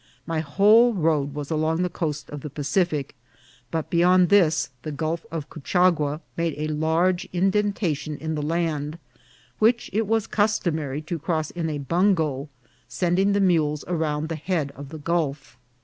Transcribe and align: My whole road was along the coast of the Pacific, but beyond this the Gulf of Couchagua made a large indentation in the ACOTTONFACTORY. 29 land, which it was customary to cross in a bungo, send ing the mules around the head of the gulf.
My 0.25 0.39
whole 0.39 0.95
road 0.95 1.35
was 1.35 1.51
along 1.51 1.83
the 1.83 1.87
coast 1.87 2.31
of 2.31 2.41
the 2.41 2.49
Pacific, 2.49 3.15
but 3.69 3.91
beyond 3.91 4.29
this 4.29 4.71
the 4.81 4.91
Gulf 4.91 5.27
of 5.29 5.47
Couchagua 5.51 6.21
made 6.35 6.55
a 6.57 6.73
large 6.73 7.25
indentation 7.31 8.17
in 8.17 8.33
the 8.33 8.41
ACOTTONFACTORY. 8.41 8.65
29 8.65 8.71
land, 8.93 8.99
which 9.59 9.91
it 9.93 10.07
was 10.07 10.25
customary 10.25 11.03
to 11.03 11.19
cross 11.19 11.51
in 11.51 11.69
a 11.69 11.77
bungo, 11.77 12.49
send 12.87 13.19
ing 13.19 13.33
the 13.33 13.39
mules 13.39 13.85
around 13.87 14.29
the 14.29 14.35
head 14.37 14.71
of 14.75 14.89
the 14.89 14.97
gulf. 14.97 15.59